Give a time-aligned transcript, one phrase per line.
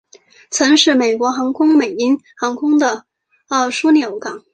[0.49, 3.05] 曾是美国航空和美鹰航空的
[3.47, 4.43] 枢杻港。